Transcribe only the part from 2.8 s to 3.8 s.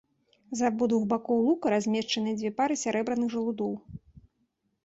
сярэбраных жалудоў.